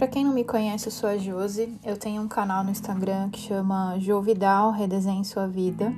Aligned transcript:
Para 0.00 0.08
quem 0.08 0.24
não 0.24 0.32
me 0.32 0.44
conhece, 0.44 0.86
eu 0.86 0.92
sou 0.92 1.10
a 1.10 1.18
Josi. 1.18 1.78
Eu 1.84 1.94
tenho 1.94 2.22
um 2.22 2.26
canal 2.26 2.64
no 2.64 2.70
Instagram 2.70 3.28
que 3.28 3.38
chama 3.38 3.98
Jovidal 3.98 4.70
Redesenhe 4.70 5.26
Sua 5.26 5.46
Vida. 5.46 5.92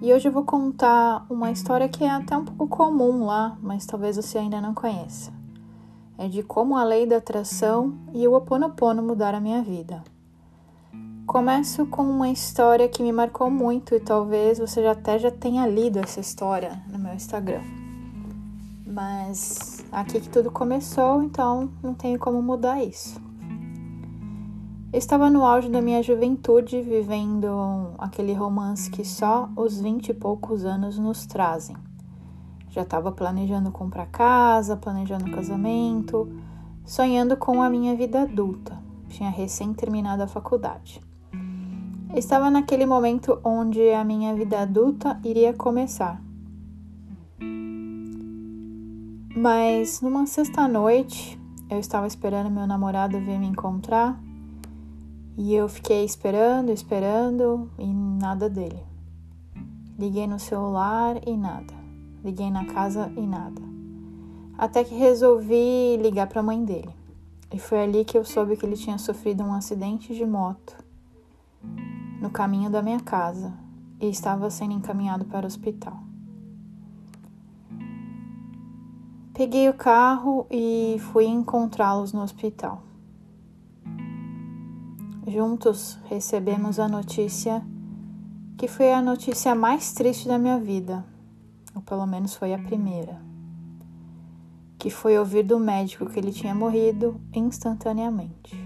E 0.00 0.10
hoje 0.14 0.28
eu 0.28 0.32
vou 0.32 0.44
contar 0.44 1.26
uma 1.28 1.50
história 1.50 1.90
que 1.90 2.04
é 2.04 2.08
até 2.08 2.34
um 2.34 2.42
pouco 2.46 2.66
comum 2.66 3.26
lá, 3.26 3.58
mas 3.60 3.84
talvez 3.84 4.16
você 4.16 4.38
ainda 4.38 4.62
não 4.62 4.72
conheça. 4.72 5.30
É 6.16 6.26
de 6.26 6.42
como 6.42 6.74
a 6.74 6.84
lei 6.84 7.06
da 7.06 7.18
atração 7.18 7.98
e 8.14 8.26
o 8.26 8.32
Oponopono 8.32 9.02
mudaram 9.02 9.36
a 9.36 9.42
minha 9.42 9.60
vida. 9.60 10.02
Começo 11.26 11.84
com 11.84 12.04
uma 12.04 12.30
história 12.30 12.88
que 12.88 13.02
me 13.02 13.12
marcou 13.12 13.50
muito 13.50 13.94
e 13.94 14.00
talvez 14.00 14.58
você 14.58 14.86
até 14.86 15.18
já 15.18 15.30
tenha 15.30 15.66
lido 15.66 15.98
essa 15.98 16.18
história 16.18 16.82
no 16.90 16.98
meu 16.98 17.12
Instagram. 17.12 17.60
Mas 18.86 19.71
aqui 19.92 20.20
que 20.20 20.28
tudo 20.30 20.50
começou, 20.50 21.22
então 21.22 21.70
não 21.82 21.92
tenho 21.92 22.18
como 22.18 22.42
mudar 22.42 22.82
isso. 22.82 23.20
Eu 24.90 24.98
estava 24.98 25.30
no 25.30 25.44
auge 25.44 25.68
da 25.68 25.80
minha 25.80 26.02
juventude, 26.02 26.82
vivendo 26.82 27.94
aquele 27.98 28.32
romance 28.32 28.90
que 28.90 29.04
só 29.04 29.48
os 29.54 29.80
vinte 29.80 30.08
e 30.08 30.14
poucos 30.14 30.64
anos 30.64 30.98
nos 30.98 31.26
trazem. 31.26 31.76
Já 32.70 32.82
estava 32.82 33.12
planejando 33.12 33.70
comprar 33.70 34.06
casa, 34.06 34.76
planejando 34.76 35.30
casamento, 35.30 36.30
sonhando 36.84 37.36
com 37.36 37.62
a 37.62 37.70
minha 37.70 37.94
vida 37.94 38.22
adulta. 38.22 38.78
Tinha 39.08 39.30
recém 39.30 39.72
terminado 39.74 40.22
a 40.22 40.26
faculdade. 40.26 41.00
Estava 42.14 42.50
naquele 42.50 42.84
momento 42.84 43.38
onde 43.44 43.90
a 43.92 44.04
minha 44.04 44.34
vida 44.34 44.60
adulta 44.60 45.18
iria 45.24 45.54
começar. 45.54 46.20
Mas 49.34 50.02
numa 50.02 50.26
sexta-noite, 50.26 51.40
eu 51.70 51.78
estava 51.78 52.06
esperando 52.06 52.50
meu 52.50 52.66
namorado 52.66 53.18
vir 53.18 53.38
me 53.38 53.46
encontrar 53.46 54.20
e 55.38 55.54
eu 55.54 55.70
fiquei 55.70 56.04
esperando, 56.04 56.70
esperando 56.70 57.70
e 57.78 57.86
nada 57.86 58.50
dele. 58.50 58.82
Liguei 59.98 60.26
no 60.26 60.38
celular 60.38 61.16
e 61.26 61.34
nada. 61.34 61.72
Liguei 62.22 62.50
na 62.50 62.66
casa 62.66 63.10
e 63.16 63.26
nada. 63.26 63.62
Até 64.58 64.84
que 64.84 64.94
resolvi 64.94 65.96
ligar 65.96 66.26
para 66.26 66.40
a 66.40 66.44
mãe 66.44 66.62
dele. 66.62 66.94
E 67.50 67.58
foi 67.58 67.80
ali 67.80 68.04
que 68.04 68.18
eu 68.18 68.26
soube 68.26 68.56
que 68.56 68.66
ele 68.66 68.76
tinha 68.76 68.98
sofrido 68.98 69.42
um 69.42 69.54
acidente 69.54 70.14
de 70.14 70.26
moto 70.26 70.76
no 72.20 72.28
caminho 72.28 72.68
da 72.68 72.82
minha 72.82 73.00
casa 73.00 73.52
e 73.98 74.10
estava 74.10 74.50
sendo 74.50 74.74
encaminhado 74.74 75.24
para 75.24 75.44
o 75.44 75.46
hospital. 75.46 76.01
Peguei 79.42 79.68
o 79.68 79.74
carro 79.74 80.46
e 80.48 80.98
fui 81.10 81.24
encontrá-los 81.24 82.12
no 82.12 82.22
hospital. 82.22 82.80
Juntos 85.26 85.98
recebemos 86.04 86.78
a 86.78 86.86
notícia 86.86 87.60
que 88.56 88.68
foi 88.68 88.92
a 88.92 89.02
notícia 89.02 89.52
mais 89.52 89.92
triste 89.94 90.28
da 90.28 90.38
minha 90.38 90.60
vida, 90.60 91.04
ou 91.74 91.82
pelo 91.82 92.06
menos 92.06 92.36
foi 92.36 92.54
a 92.54 92.58
primeira, 92.58 93.20
que 94.78 94.88
foi 94.88 95.18
ouvir 95.18 95.42
do 95.42 95.58
médico 95.58 96.06
que 96.06 96.20
ele 96.20 96.30
tinha 96.30 96.54
morrido 96.54 97.20
instantaneamente. 97.34 98.56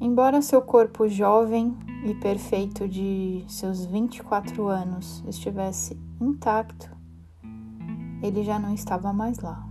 Embora 0.00 0.42
seu 0.42 0.60
corpo 0.60 1.06
jovem 1.06 1.78
e 2.04 2.12
perfeito 2.16 2.88
de 2.88 3.44
seus 3.46 3.84
24 3.84 4.66
anos 4.66 5.22
estivesse 5.28 5.96
intacto, 6.20 6.93
ele 8.26 8.42
já 8.42 8.58
não 8.58 8.72
estava 8.72 9.12
mais 9.12 9.38
lá. 9.38 9.68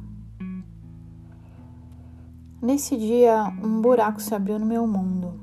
Nesse 2.61 2.95
dia, 2.95 3.51
um 3.61 3.81
buraco 3.81 4.21
se 4.21 4.33
abriu 4.33 4.59
no 4.59 4.65
meu 4.65 4.85
mundo. 4.85 5.33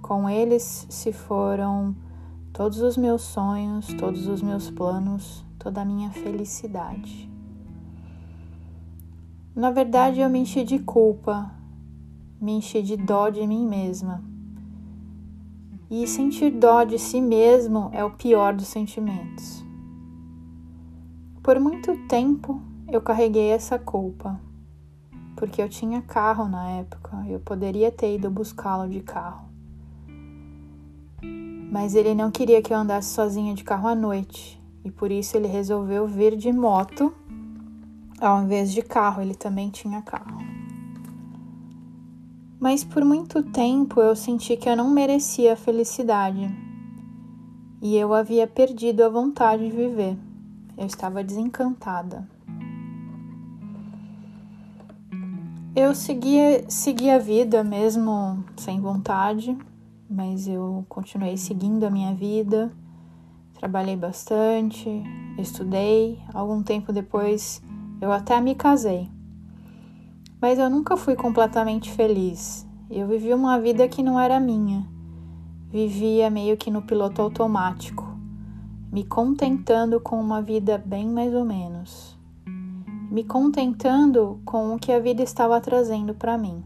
Com 0.00 0.28
eles 0.28 0.86
se 0.88 1.12
foram 1.12 1.94
todos 2.52 2.80
os 2.80 2.96
meus 2.96 3.22
sonhos, 3.22 3.86
todos 3.94 4.26
os 4.26 4.40
meus 4.40 4.70
planos, 4.70 5.44
toda 5.58 5.82
a 5.82 5.84
minha 5.84 6.10
felicidade. 6.10 7.30
Na 9.54 9.70
verdade, 9.70 10.20
eu 10.20 10.30
me 10.30 10.38
enchi 10.38 10.64
de 10.64 10.78
culpa, 10.78 11.50
me 12.40 12.52
enchi 12.52 12.82
de 12.82 12.96
dó 12.96 13.28
de 13.28 13.46
mim 13.46 13.66
mesma. 13.66 14.24
E 15.90 16.06
sentir 16.06 16.50
dó 16.50 16.82
de 16.82 16.98
si 16.98 17.20
mesmo 17.20 17.90
é 17.92 18.02
o 18.02 18.10
pior 18.10 18.54
dos 18.54 18.68
sentimentos. 18.68 19.67
Por 21.48 21.58
muito 21.58 21.96
tempo 22.08 22.60
eu 22.92 23.00
carreguei 23.00 23.48
essa 23.48 23.78
culpa, 23.78 24.38
porque 25.34 25.62
eu 25.62 25.66
tinha 25.66 26.02
carro 26.02 26.46
na 26.46 26.72
época, 26.72 27.24
eu 27.26 27.40
poderia 27.40 27.90
ter 27.90 28.16
ido 28.16 28.30
buscá-lo 28.30 28.86
de 28.86 29.00
carro. 29.00 29.48
Mas 31.72 31.94
ele 31.94 32.14
não 32.14 32.30
queria 32.30 32.60
que 32.60 32.70
eu 32.70 32.76
andasse 32.76 33.14
sozinha 33.14 33.54
de 33.54 33.64
carro 33.64 33.88
à 33.88 33.94
noite, 33.94 34.62
e 34.84 34.90
por 34.90 35.10
isso 35.10 35.38
ele 35.38 35.48
resolveu 35.48 36.06
vir 36.06 36.36
de 36.36 36.52
moto 36.52 37.14
ao 38.20 38.42
invés 38.42 38.70
de 38.70 38.82
carro, 38.82 39.22
ele 39.22 39.34
também 39.34 39.70
tinha 39.70 40.02
carro. 40.02 40.42
Mas 42.60 42.84
por 42.84 43.02
muito 43.06 43.42
tempo 43.42 44.02
eu 44.02 44.14
senti 44.14 44.54
que 44.54 44.68
eu 44.68 44.76
não 44.76 44.90
merecia 44.90 45.54
a 45.54 45.56
felicidade 45.56 46.46
e 47.80 47.96
eu 47.96 48.12
havia 48.12 48.46
perdido 48.46 49.02
a 49.02 49.08
vontade 49.08 49.64
de 49.64 49.74
viver. 49.74 50.27
Eu 50.78 50.86
estava 50.86 51.24
desencantada. 51.24 52.24
Eu 55.74 55.92
seguia, 55.92 56.64
seguia 56.70 57.16
a 57.16 57.18
vida 57.18 57.64
mesmo 57.64 58.44
sem 58.56 58.80
vontade, 58.80 59.58
mas 60.08 60.46
eu 60.46 60.86
continuei 60.88 61.36
seguindo 61.36 61.82
a 61.82 61.90
minha 61.90 62.14
vida. 62.14 62.72
Trabalhei 63.54 63.96
bastante, 63.96 65.02
estudei. 65.36 66.22
Algum 66.32 66.62
tempo 66.62 66.92
depois 66.92 67.60
eu 68.00 68.12
até 68.12 68.40
me 68.40 68.54
casei. 68.54 69.10
Mas 70.40 70.60
eu 70.60 70.70
nunca 70.70 70.96
fui 70.96 71.16
completamente 71.16 71.90
feliz. 71.90 72.64
Eu 72.88 73.08
vivi 73.08 73.34
uma 73.34 73.58
vida 73.60 73.88
que 73.88 74.00
não 74.00 74.18
era 74.18 74.38
minha. 74.38 74.86
Vivia 75.68 76.30
meio 76.30 76.56
que 76.56 76.70
no 76.70 76.82
piloto 76.82 77.20
automático 77.20 78.07
me 78.90 79.04
contentando 79.04 80.00
com 80.00 80.18
uma 80.18 80.40
vida 80.40 80.78
bem 80.78 81.06
mais 81.06 81.34
ou 81.34 81.44
menos, 81.44 82.18
me 83.10 83.22
contentando 83.22 84.40
com 84.46 84.74
o 84.74 84.78
que 84.78 84.90
a 84.90 84.98
vida 84.98 85.22
estava 85.22 85.60
trazendo 85.60 86.14
para 86.14 86.38
mim. 86.38 86.64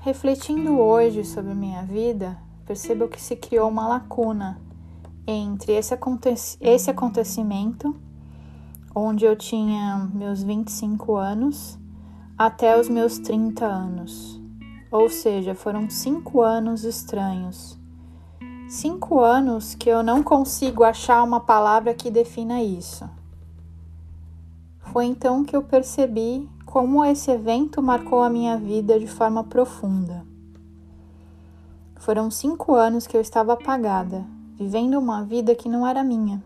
Refletindo 0.00 0.76
hoje 0.76 1.24
sobre 1.24 1.54
minha 1.54 1.84
vida, 1.84 2.36
percebo 2.66 3.06
que 3.06 3.20
se 3.20 3.36
criou 3.36 3.68
uma 3.68 3.86
lacuna 3.86 4.60
entre 5.24 5.72
esse, 5.72 5.94
aconte 5.94 6.34
esse 6.60 6.90
acontecimento, 6.90 7.94
onde 8.92 9.24
eu 9.24 9.36
tinha 9.36 10.10
meus 10.12 10.42
25 10.42 11.14
anos, 11.14 11.78
até 12.36 12.78
os 12.78 12.88
meus 12.88 13.18
30 13.18 13.64
anos. 13.64 14.40
Ou 14.90 15.08
seja, 15.08 15.54
foram 15.54 15.88
cinco 15.88 16.40
anos 16.42 16.82
estranhos 16.82 17.79
Cinco 18.70 19.18
anos 19.18 19.74
que 19.74 19.88
eu 19.88 20.00
não 20.00 20.22
consigo 20.22 20.84
achar 20.84 21.24
uma 21.24 21.40
palavra 21.40 21.92
que 21.92 22.08
defina 22.08 22.62
isso. 22.62 23.04
Foi 24.78 25.06
então 25.06 25.42
que 25.42 25.56
eu 25.56 25.62
percebi 25.64 26.48
como 26.64 27.04
esse 27.04 27.32
evento 27.32 27.82
marcou 27.82 28.22
a 28.22 28.30
minha 28.30 28.56
vida 28.56 28.96
de 29.00 29.08
forma 29.08 29.42
profunda. 29.42 30.24
Foram 31.96 32.30
cinco 32.30 32.76
anos 32.76 33.08
que 33.08 33.16
eu 33.16 33.20
estava 33.20 33.54
apagada, 33.54 34.24
vivendo 34.54 35.00
uma 35.00 35.24
vida 35.24 35.52
que 35.52 35.68
não 35.68 35.84
era 35.84 36.04
minha. 36.04 36.40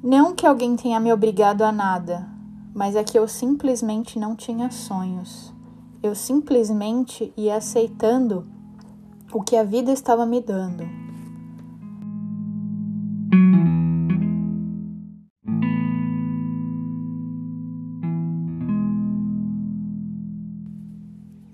Não 0.00 0.36
que 0.36 0.46
alguém 0.46 0.76
tenha 0.76 1.00
me 1.00 1.12
obrigado 1.12 1.62
a 1.62 1.72
nada, 1.72 2.28
mas 2.72 2.94
é 2.94 3.02
que 3.02 3.18
eu 3.18 3.26
simplesmente 3.26 4.20
não 4.20 4.36
tinha 4.36 4.70
sonhos. 4.70 5.52
Eu 6.00 6.14
simplesmente 6.14 7.32
ia 7.36 7.56
aceitando 7.56 8.51
o 9.32 9.42
que 9.42 9.56
a 9.56 9.64
vida 9.64 9.90
estava 9.90 10.26
me 10.26 10.40
dando. 10.40 10.84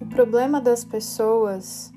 O 0.00 0.06
problema 0.06 0.60
das 0.60 0.84
pessoas 0.84 1.92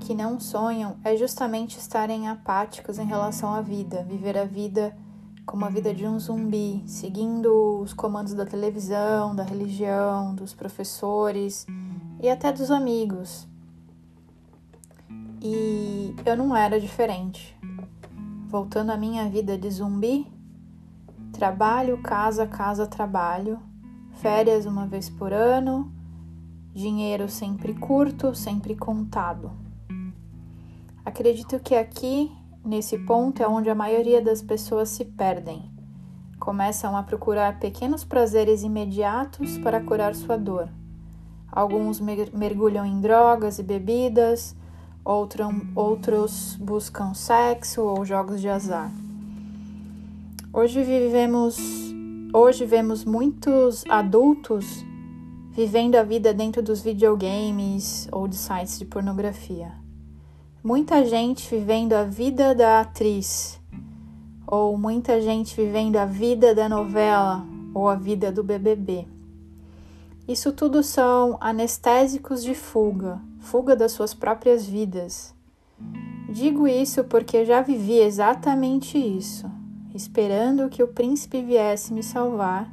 que 0.00 0.14
não 0.14 0.40
sonham 0.40 0.96
é 1.04 1.16
justamente 1.16 1.78
estarem 1.78 2.28
apáticas 2.28 2.98
em 2.98 3.06
relação 3.06 3.54
à 3.54 3.60
vida, 3.60 4.04
viver 4.04 4.36
a 4.36 4.44
vida 4.44 4.96
como 5.46 5.64
a 5.64 5.70
vida 5.70 5.94
de 5.94 6.06
um 6.06 6.18
zumbi, 6.18 6.82
seguindo 6.86 7.80
os 7.80 7.94
comandos 7.94 8.34
da 8.34 8.44
televisão, 8.44 9.34
da 9.34 9.44
religião, 9.44 10.34
dos 10.34 10.52
professores 10.52 11.64
e 12.20 12.28
até 12.28 12.52
dos 12.52 12.70
amigos. 12.70 13.48
E 15.40 16.14
eu 16.26 16.36
não 16.36 16.56
era 16.56 16.80
diferente. 16.80 17.56
Voltando 18.48 18.90
à 18.90 18.96
minha 18.96 19.28
vida 19.28 19.56
de 19.56 19.70
zumbi, 19.70 20.26
trabalho, 21.32 21.98
casa, 21.98 22.46
casa, 22.46 22.86
trabalho, 22.86 23.60
férias 24.14 24.66
uma 24.66 24.86
vez 24.86 25.08
por 25.08 25.32
ano, 25.32 25.92
dinheiro 26.74 27.28
sempre 27.28 27.74
curto, 27.74 28.34
sempre 28.34 28.74
contado. 28.74 29.52
Acredito 31.04 31.60
que 31.60 31.74
aqui, 31.74 32.30
nesse 32.64 32.98
ponto, 32.98 33.42
é 33.42 33.48
onde 33.48 33.70
a 33.70 33.74
maioria 33.74 34.20
das 34.20 34.42
pessoas 34.42 34.88
se 34.88 35.04
perdem. 35.04 35.70
Começam 36.38 36.96
a 36.96 37.02
procurar 37.02 37.58
pequenos 37.58 38.04
prazeres 38.04 38.62
imediatos 38.62 39.56
para 39.58 39.80
curar 39.80 40.14
sua 40.14 40.36
dor. 40.36 40.68
Alguns 41.50 42.00
mergulham 42.00 42.84
em 42.84 43.00
drogas 43.00 43.58
e 43.58 43.62
bebidas, 43.62 44.54
outros 45.74 46.54
buscam 46.60 47.14
sexo 47.14 47.80
ou 47.82 48.04
jogos 48.04 48.42
de 48.42 48.48
azar. 48.48 48.92
Hoje 50.52 50.82
vivemos, 50.82 51.56
hoje 52.34 52.66
vemos 52.66 53.06
muitos 53.06 53.84
adultos 53.88 54.84
vivendo 55.52 55.96
a 55.96 56.02
vida 56.02 56.34
dentro 56.34 56.62
dos 56.62 56.82
videogames 56.82 58.06
ou 58.12 58.28
de 58.28 58.36
sites 58.36 58.78
de 58.78 58.84
pornografia. 58.84 59.72
Muita 60.62 61.02
gente 61.06 61.48
vivendo 61.48 61.94
a 61.94 62.04
vida 62.04 62.54
da 62.54 62.80
atriz, 62.80 63.58
ou 64.46 64.76
muita 64.76 65.22
gente 65.22 65.56
vivendo 65.56 65.96
a 65.96 66.04
vida 66.04 66.54
da 66.54 66.68
novela 66.68 67.46
ou 67.72 67.88
a 67.88 67.94
vida 67.94 68.30
do 68.30 68.44
BBB. 68.44 69.08
Isso 70.26 70.52
tudo 70.52 70.82
são 70.82 71.38
anestésicos 71.40 72.42
de 72.44 72.54
fuga, 72.54 73.18
fuga 73.38 73.74
das 73.74 73.92
suas 73.92 74.14
próprias 74.14 74.66
vidas. 74.66 75.34
Digo 76.28 76.66
isso 76.68 77.04
porque 77.04 77.44
já 77.44 77.62
vivi 77.62 77.98
exatamente 77.98 78.98
isso, 78.98 79.50
esperando 79.94 80.68
que 80.68 80.82
o 80.82 80.88
príncipe 80.88 81.42
viesse 81.42 81.92
me 81.92 82.02
salvar, 82.02 82.72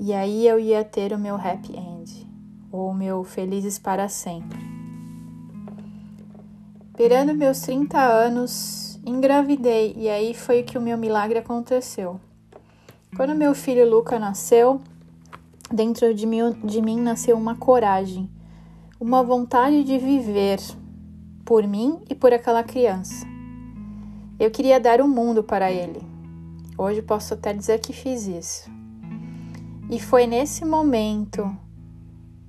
e 0.00 0.12
aí 0.12 0.46
eu 0.46 0.58
ia 0.58 0.84
ter 0.84 1.12
o 1.12 1.18
meu 1.18 1.36
happy 1.36 1.76
end, 1.76 2.26
ou 2.72 2.92
meu 2.92 3.22
felizes 3.22 3.78
para 3.78 4.08
sempre. 4.08 4.58
Esperando 6.88 7.34
meus 7.34 7.60
30 7.60 7.98
anos, 8.00 8.98
engravidei 9.04 9.94
e 9.96 10.08
aí 10.08 10.34
foi 10.34 10.62
que 10.62 10.76
o 10.76 10.80
meu 10.80 10.96
milagre 10.96 11.38
aconteceu. 11.38 12.18
Quando 13.14 13.34
meu 13.34 13.54
filho 13.54 13.88
Luca 13.88 14.18
nasceu, 14.18 14.80
dentro 15.72 16.12
de 16.12 16.26
mim, 16.26 16.52
de 16.64 16.82
mim 16.82 17.00
nasceu 17.00 17.36
uma 17.36 17.54
coragem, 17.54 18.28
uma 18.98 19.22
vontade 19.22 19.84
de 19.84 19.98
viver 19.98 20.58
por 21.44 21.66
mim 21.66 22.00
e 22.08 22.14
por 22.14 22.32
aquela 22.32 22.62
criança. 22.62 23.26
Eu 24.38 24.50
queria 24.50 24.80
dar 24.80 25.00
o 25.00 25.04
um 25.04 25.08
mundo 25.08 25.42
para 25.42 25.70
ele. 25.70 26.00
Hoje 26.78 27.02
posso 27.02 27.34
até 27.34 27.52
dizer 27.52 27.80
que 27.80 27.92
fiz 27.92 28.26
isso. 28.26 28.70
E 29.90 30.00
foi 30.00 30.26
nesse 30.26 30.64
momento 30.64 31.54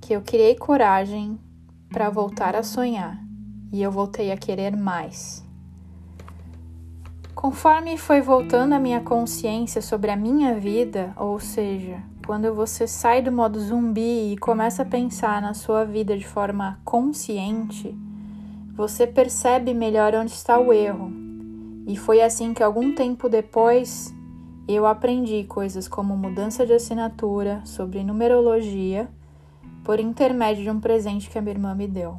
que 0.00 0.14
eu 0.14 0.22
criei 0.22 0.54
coragem 0.54 1.38
para 1.90 2.10
voltar 2.10 2.56
a 2.56 2.62
sonhar 2.62 3.22
e 3.70 3.82
eu 3.82 3.92
voltei 3.92 4.32
a 4.32 4.36
querer 4.36 4.74
mais. 4.74 5.46
Conforme 7.38 7.96
foi 7.96 8.20
voltando 8.20 8.72
a 8.72 8.80
minha 8.80 9.00
consciência 9.00 9.80
sobre 9.80 10.10
a 10.10 10.16
minha 10.16 10.58
vida, 10.58 11.14
ou 11.16 11.38
seja, 11.38 12.02
quando 12.26 12.52
você 12.52 12.84
sai 12.84 13.22
do 13.22 13.30
modo 13.30 13.60
zumbi 13.60 14.32
e 14.32 14.36
começa 14.36 14.82
a 14.82 14.84
pensar 14.84 15.40
na 15.40 15.54
sua 15.54 15.84
vida 15.84 16.18
de 16.18 16.26
forma 16.26 16.80
consciente, 16.84 17.96
você 18.74 19.06
percebe 19.06 19.72
melhor 19.72 20.16
onde 20.16 20.32
está 20.32 20.58
o 20.58 20.72
erro. 20.72 21.12
E 21.86 21.96
foi 21.96 22.22
assim 22.22 22.52
que 22.52 22.60
algum 22.60 22.92
tempo 22.92 23.28
depois 23.28 24.12
eu 24.66 24.84
aprendi 24.84 25.44
coisas 25.44 25.86
como 25.86 26.16
mudança 26.16 26.66
de 26.66 26.72
assinatura, 26.72 27.62
sobre 27.64 28.02
numerologia, 28.02 29.08
por 29.84 30.00
intermédio 30.00 30.64
de 30.64 30.70
um 30.70 30.80
presente 30.80 31.30
que 31.30 31.38
a 31.38 31.40
minha 31.40 31.54
irmã 31.54 31.72
me 31.72 31.86
deu. 31.86 32.18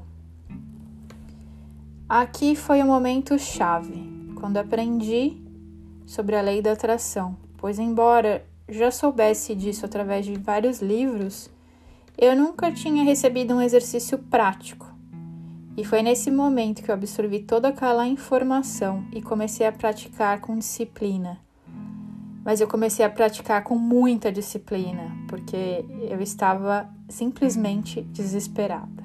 Aqui 2.07 2.55
foi 2.55 2.81
o 2.81 2.87
momento 2.87 3.37
chave, 3.37 4.18
quando 4.39 4.57
aprendi 4.57 5.37
sobre 6.05 6.35
a 6.35 6.41
lei 6.41 6.61
da 6.61 6.71
atração, 6.71 7.37
pois, 7.57 7.77
embora 7.77 8.45
já 8.67 8.91
soubesse 8.91 9.53
disso 9.53 9.85
através 9.85 10.25
de 10.25 10.33
vários 10.35 10.81
livros, 10.81 11.49
eu 12.17 12.35
nunca 12.35 12.71
tinha 12.71 13.03
recebido 13.03 13.53
um 13.55 13.61
exercício 13.61 14.17
prático. 14.17 14.87
E 15.77 15.85
foi 15.85 16.01
nesse 16.01 16.29
momento 16.29 16.83
que 16.83 16.91
eu 16.91 16.95
absorvi 16.95 17.39
toda 17.39 17.69
aquela 17.69 18.05
informação 18.07 19.05
e 19.13 19.21
comecei 19.21 19.65
a 19.65 19.71
praticar 19.71 20.41
com 20.41 20.57
disciplina. 20.57 21.39
Mas 22.43 22.59
eu 22.59 22.67
comecei 22.67 23.05
a 23.05 23.09
praticar 23.09 23.63
com 23.63 23.75
muita 23.75 24.31
disciplina, 24.31 25.15
porque 25.27 25.85
eu 26.09 26.19
estava 26.21 26.89
simplesmente 27.07 28.01
desesperada. 28.01 28.98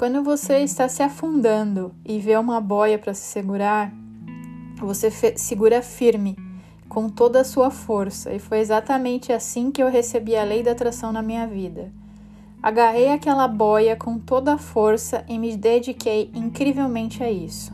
Quando 0.00 0.22
você 0.22 0.60
está 0.60 0.88
se 0.88 1.02
afundando 1.02 1.94
e 2.06 2.18
vê 2.18 2.34
uma 2.38 2.58
boia 2.58 2.98
para 2.98 3.12
se 3.12 3.20
segurar, 3.20 3.92
você 4.78 5.10
segura 5.36 5.82
firme 5.82 6.38
com 6.88 7.10
toda 7.10 7.42
a 7.42 7.44
sua 7.44 7.70
força, 7.70 8.32
e 8.32 8.38
foi 8.38 8.60
exatamente 8.60 9.30
assim 9.30 9.70
que 9.70 9.82
eu 9.82 9.90
recebi 9.90 10.34
a 10.34 10.42
lei 10.42 10.62
da 10.62 10.70
atração 10.70 11.12
na 11.12 11.20
minha 11.20 11.46
vida. 11.46 11.92
Agarrei 12.62 13.12
aquela 13.12 13.46
boia 13.46 13.94
com 13.94 14.18
toda 14.18 14.54
a 14.54 14.58
força 14.58 15.22
e 15.28 15.38
me 15.38 15.54
dediquei 15.54 16.30
incrivelmente 16.32 17.22
a 17.22 17.30
isso. 17.30 17.70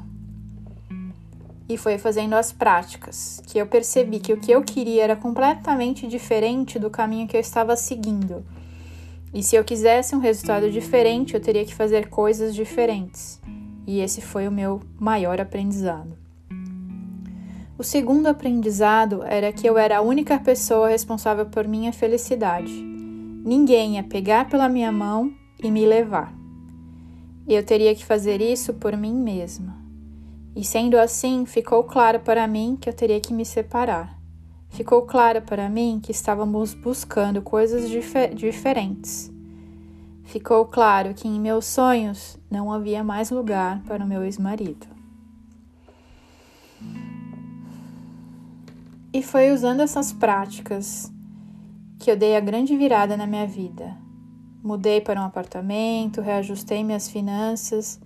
E 1.69 1.77
foi 1.77 1.97
fazendo 1.97 2.35
as 2.35 2.51
práticas 2.51 3.41
que 3.47 3.57
eu 3.57 3.69
percebi 3.69 4.19
que 4.19 4.33
o 4.33 4.41
que 4.41 4.51
eu 4.51 4.65
queria 4.65 5.05
era 5.05 5.15
completamente 5.15 6.09
diferente 6.09 6.77
do 6.77 6.91
caminho 6.91 7.29
que 7.29 7.37
eu 7.37 7.41
estava 7.41 7.77
seguindo 7.77 8.45
e 9.37 9.43
se 9.43 9.55
eu 9.55 9.63
quisesse 9.63 10.17
um 10.17 10.19
resultado 10.19 10.71
diferente, 10.71 11.35
eu 11.35 11.41
teria 11.41 11.63
que 11.63 11.75
fazer 11.75 12.09
coisas 12.09 12.55
diferentes. 12.55 13.39
E 13.87 14.01
esse 14.01 14.23
foi 14.23 14.49
o 14.49 14.51
meu 14.51 14.81
maior 14.99 15.39
aprendizado. 15.39 16.17
O 17.77 17.85
segundo 17.85 18.29
aprendizado 18.29 19.23
era 19.25 19.53
que 19.53 19.69
eu 19.69 19.77
era 19.77 19.99
a 19.99 20.01
única 20.01 20.39
pessoa 20.39 20.89
responsável 20.89 21.45
por 21.45 21.69
minha 21.69 21.93
felicidade. 21.93 22.73
Ninguém 22.73 23.97
ia 23.97 24.03
pegar 24.03 24.49
pela 24.49 24.71
minha 24.71 24.91
mão 24.91 25.31
e 25.63 25.71
me 25.71 25.85
levar. 25.85 26.33
Eu 27.47 27.63
teria 27.63 27.95
que 27.95 28.07
fazer 28.07 28.41
isso 28.41 28.73
por 28.73 28.97
mim 28.97 29.13
mesma. 29.13 29.77
E 30.57 30.65
sendo 30.65 30.99
assim, 30.99 31.45
ficou 31.45 31.85
claro 31.85 32.21
para 32.21 32.47
mim 32.47 32.79
que 32.81 32.89
eu 32.89 32.95
teria 32.95 33.21
que 33.21 33.35
me 33.35 33.45
separar. 33.45 34.16
Ficou 34.77 35.01
claro 35.07 35.41
para 35.41 35.71
mim 35.71 35.99
que 36.03 36.13
estávamos 36.13 36.75
buscando 36.75 37.41
coisas 37.41 37.89
difer 37.89 38.35
diferentes. 38.35 39.33
Ficou 40.25 40.67
claro 40.67 41.15
que 41.15 41.27
em 41.27 41.41
meus 41.41 41.65
sonhos 41.65 42.39
não 42.51 42.71
havia 42.71 43.03
mais 43.03 43.31
lugar 43.31 43.81
para 43.85 44.05
o 44.05 44.07
meu 44.07 44.23
ex-marido. 44.23 44.87
E 49.15 49.23
foi 49.23 49.51
usando 49.51 49.81
essas 49.81 50.13
práticas 50.13 51.11
que 51.99 52.11
eu 52.11 52.17
dei 52.17 52.37
a 52.37 52.41
grande 52.41 52.77
virada 52.77 53.17
na 53.17 53.27
minha 53.27 53.47
vida. 53.47 53.97
Mudei 54.63 55.01
para 55.01 55.19
um 55.19 55.25
apartamento, 55.25 56.21
reajustei 56.21 56.85
minhas 56.85 57.09
finanças, 57.09 57.99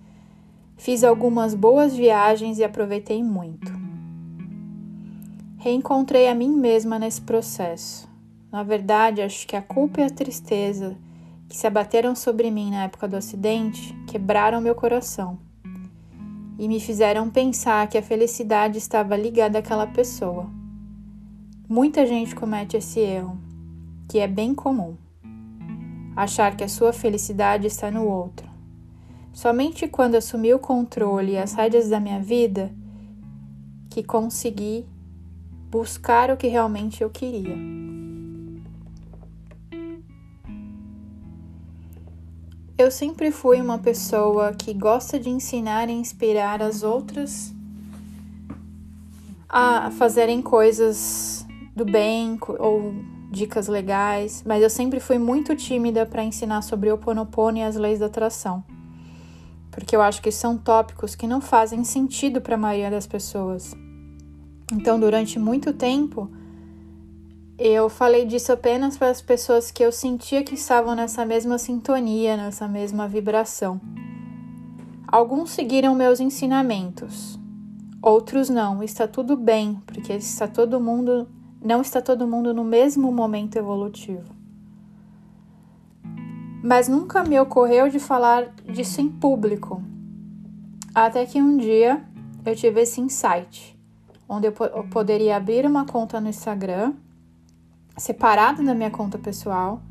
fiz 0.77 1.03
algumas 1.03 1.53
boas 1.53 1.93
viagens 1.93 2.59
e 2.59 2.63
aproveitei 2.63 3.21
muito. 3.21 3.80
Reencontrei 5.63 6.27
a 6.27 6.33
mim 6.33 6.57
mesma 6.57 6.97
nesse 6.97 7.21
processo. 7.21 8.09
Na 8.51 8.63
verdade, 8.63 9.21
acho 9.21 9.45
que 9.45 9.55
a 9.55 9.61
culpa 9.61 10.01
e 10.01 10.03
a 10.03 10.09
tristeza 10.09 10.97
que 11.47 11.55
se 11.55 11.67
abateram 11.67 12.15
sobre 12.15 12.49
mim 12.49 12.71
na 12.71 12.85
época 12.85 13.07
do 13.07 13.15
acidente 13.15 13.93
quebraram 14.07 14.59
meu 14.59 14.73
coração 14.73 15.37
e 16.57 16.67
me 16.67 16.79
fizeram 16.79 17.29
pensar 17.29 17.87
que 17.87 17.95
a 17.95 18.01
felicidade 18.01 18.79
estava 18.79 19.15
ligada 19.15 19.59
àquela 19.59 19.85
pessoa. 19.85 20.49
Muita 21.69 22.07
gente 22.07 22.33
comete 22.33 22.75
esse 22.75 22.99
erro, 22.99 23.37
que 24.09 24.17
é 24.17 24.27
bem 24.27 24.55
comum. 24.55 24.97
Achar 26.15 26.57
que 26.57 26.63
a 26.63 26.67
sua 26.67 26.91
felicidade 26.91 27.67
está 27.67 27.91
no 27.91 28.07
outro. 28.07 28.49
Somente 29.31 29.87
quando 29.87 30.15
assumi 30.15 30.55
o 30.55 30.59
controle 30.59 31.33
e 31.33 31.37
as 31.37 31.53
rédeas 31.53 31.87
da 31.87 31.99
minha 31.99 32.19
vida 32.19 32.73
que 33.91 34.01
consegui 34.01 34.87
buscar 35.71 36.29
o 36.29 36.35
que 36.35 36.47
realmente 36.47 37.01
eu 37.01 37.09
queria. 37.09 37.55
Eu 42.77 42.91
sempre 42.91 43.31
fui 43.31 43.61
uma 43.61 43.77
pessoa 43.77 44.51
que 44.53 44.73
gosta 44.73 45.17
de 45.17 45.29
ensinar 45.29 45.87
e 45.87 45.93
inspirar 45.93 46.61
as 46.61 46.83
outras 46.83 47.53
a 49.47 49.91
fazerem 49.91 50.41
coisas 50.41 51.45
do 51.73 51.85
bem 51.85 52.37
ou 52.59 52.93
dicas 53.31 53.69
legais, 53.69 54.43
mas 54.45 54.61
eu 54.61 54.69
sempre 54.69 54.99
fui 54.99 55.17
muito 55.17 55.55
tímida 55.55 56.05
para 56.05 56.23
ensinar 56.23 56.63
sobre 56.63 56.91
o 56.91 56.97
Ponopono 56.97 57.59
e 57.59 57.63
as 57.63 57.77
leis 57.77 57.99
da 57.99 58.07
atração, 58.07 58.63
porque 59.69 59.95
eu 59.95 60.01
acho 60.01 60.21
que 60.21 60.31
são 60.31 60.57
tópicos 60.57 61.15
que 61.15 61.27
não 61.27 61.39
fazem 61.39 61.83
sentido 61.85 62.41
para 62.41 62.55
a 62.55 62.57
maioria 62.57 62.91
das 62.91 63.07
pessoas. 63.07 63.73
Então, 64.71 64.99
durante 64.99 65.37
muito 65.37 65.73
tempo, 65.73 66.29
Eu 67.63 67.89
falei 67.89 68.25
disso 68.25 68.51
apenas 68.51 68.97
para 68.97 69.11
as 69.11 69.21
pessoas 69.21 69.69
que 69.69 69.83
eu 69.85 69.91
sentia 69.91 70.43
que 70.43 70.55
estavam 70.55 70.95
nessa 70.95 71.23
mesma 71.23 71.59
sintonia, 71.59 72.35
nessa 72.35 72.67
mesma 72.67 73.07
vibração. 73.07 73.79
Alguns 75.07 75.51
seguiram 75.51 75.93
meus 75.93 76.19
ensinamentos, 76.19 77.39
outros 78.01 78.49
não. 78.49 78.81
Está 78.81 79.07
tudo 79.07 79.37
bem, 79.37 79.79
porque 79.85 80.11
está 80.13 80.47
todo 80.47 80.79
mundo, 80.79 81.29
não 81.63 81.81
está 81.81 82.01
todo 82.01 82.27
mundo 82.27 82.51
no 82.51 82.63
mesmo 82.63 83.11
momento 83.11 83.57
evolutivo. 83.57 84.33
Mas 86.63 86.87
nunca 86.87 87.23
me 87.23 87.39
ocorreu 87.39 87.89
de 87.89 87.99
falar 87.99 88.51
disso 88.67 89.01
em 89.01 89.07
público. 89.07 89.83
Até 90.95 91.27
que 91.27 91.39
um 91.39 91.57
dia 91.57 92.03
eu 92.43 92.55
tive 92.55 92.81
esse 92.81 92.99
insight, 92.99 93.77
onde 94.31 94.47
eu, 94.47 94.53
eu 94.73 94.83
poderia 94.85 95.35
abrir 95.35 95.65
uma 95.65 95.85
conta 95.85 96.21
no 96.21 96.29
Instagram 96.29 96.93
separado 97.97 98.63
da 98.63 98.73
minha 98.73 98.89
conta 98.89 99.17
pessoal, 99.17 99.81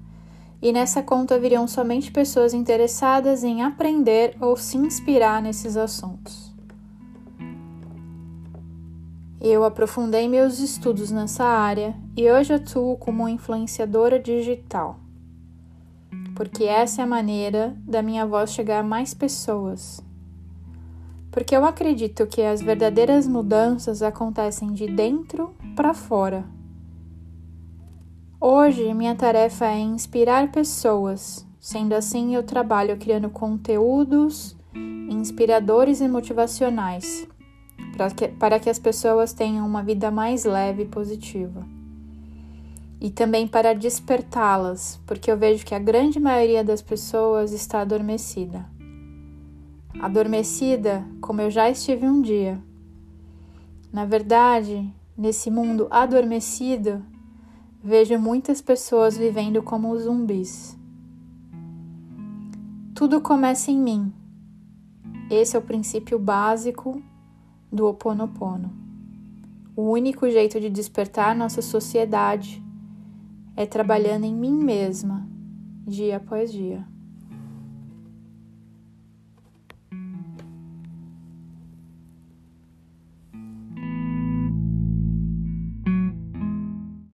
e 0.63 0.73
nessa 0.73 1.03
conta 1.03 1.39
viriam 1.39 1.69
somente 1.69 2.11
pessoas 2.11 2.55
interessadas 2.55 3.45
em 3.45 3.63
aprender 3.63 4.37
ou 4.41 4.57
se 4.57 4.79
inspirar 4.79 5.43
nesses 5.43 5.77
assuntos. 5.77 6.51
Eu 9.41 9.65
aprofundei 9.65 10.29
meus 10.29 10.59
estudos 10.59 11.11
nessa 11.11 11.45
área 11.45 11.95
e 12.17 12.31
hoje 12.31 12.55
atuo 12.55 12.97
como 12.97 13.29
influenciadora 13.29 14.19
digital, 14.19 14.99
porque 16.35 16.65
essa 16.65 17.03
é 17.03 17.05
a 17.05 17.07
maneira 17.07 17.75
da 17.87 18.03
minha 18.03 18.27
voz 18.27 18.53
chegar 18.53 18.81
a 18.81 18.83
mais 18.83 19.13
pessoas. 19.13 20.03
Porque 21.31 21.57
eu 21.57 21.65
acredito 21.65 22.27
que 22.27 22.43
as 22.43 22.61
verdadeiras 22.61 23.27
mudanças 23.27 24.03
acontecem 24.03 24.73
de 24.73 24.87
dentro 24.87 25.55
para 25.77 25.95
fora 25.95 26.45
Hoje, 28.43 28.95
minha 28.95 29.15
tarefa 29.15 29.67
é 29.67 29.79
inspirar 29.79 30.51
pessoas. 30.51 31.47
Sendo 31.61 31.93
assim, 31.93 32.35
eu 32.35 32.43
trabalho 32.43 32.97
criando 32.97 33.29
conteúdos 33.29 34.57
inspiradores 35.11 36.01
e 36.01 36.09
motivacionais 36.09 37.29
para 37.93 38.11
que, 38.11 38.29
para 38.29 38.59
que 38.59 38.71
as 38.71 38.79
pessoas 38.79 39.35
tenham 39.35 39.67
uma 39.67 39.83
vida 39.83 40.11
mais 40.11 40.47
leve 40.47 40.85
e 40.85 40.87
positiva. 40.87 41.67
E 42.99 43.11
também 43.11 43.47
para 43.47 43.75
despertá-las, 43.75 44.99
porque 45.05 45.31
eu 45.31 45.37
vejo 45.37 45.67
que 45.67 45.75
a 45.75 45.79
grande 45.79 46.19
maioria 46.19 46.65
das 46.65 46.81
pessoas 46.81 47.53
está 47.53 47.83
adormecida. 47.83 48.65
Adormecida 49.99 51.05
como 51.21 51.41
eu 51.41 51.51
já 51.51 51.69
estive 51.69 52.07
um 52.07 52.21
dia. 52.23 52.63
Na 53.93 54.05
verdade, 54.05 54.93
nesse 55.17 55.51
mundo 55.51 55.89
adormecido, 55.91 57.05
Vejo 57.83 58.19
muitas 58.19 58.61
pessoas 58.61 59.17
vivendo 59.17 59.63
como 59.63 59.97
zumbis. 59.99 60.79
Tudo 62.95 63.23
começa 63.23 63.71
em 63.71 63.79
mim. 63.79 64.13
Esse 65.31 65.57
é 65.57 65.59
o 65.59 65.63
princípio 65.63 66.19
básico 66.19 67.03
do 67.73 67.87
Ho 67.87 67.89
Oponopono. 67.89 68.71
O 69.75 69.85
único 69.91 70.29
jeito 70.29 70.61
de 70.61 70.69
despertar 70.69 71.35
nossa 71.35 71.63
sociedade 71.63 72.63
é 73.57 73.65
trabalhando 73.65 74.25
em 74.25 74.35
mim 74.35 74.63
mesma, 74.63 75.27
dia 75.87 76.19
após 76.19 76.53
dia. 76.53 76.87